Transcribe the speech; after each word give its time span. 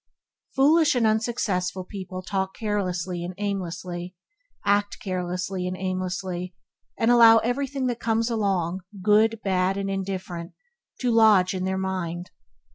Foolish 0.55 0.95
and 0.95 1.05
unsuccessful 1.05 1.83
people 1.83 2.23
talk 2.23 2.55
carelessly 2.55 3.23
and 3.23 3.35
aimlessly, 3.37 4.15
act 4.65 4.99
carelessly 4.99 5.67
and 5.67 5.77
aimlessly, 5.77 6.55
and 6.97 7.11
allow 7.11 7.37
everything 7.37 7.85
that 7.85 7.99
comes 7.99 8.27
along 8.27 8.81
good, 9.03 9.39
bad, 9.43 9.77
and 9.77 10.03
different 10.03 10.53
to 11.01 11.11
lodge 11.11 11.53
in 11.53 11.65
their 11.65 11.77
mind. 11.77 12.31